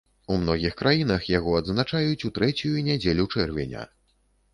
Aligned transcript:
У 0.35 0.35
многіх 0.43 0.71
краінах 0.79 1.27
яго 1.31 1.51
адзначаюць 1.57 2.25
у 2.29 2.31
трэцюю 2.39 2.77
нядзелю 2.87 3.27
чэрвеня. 3.37 3.83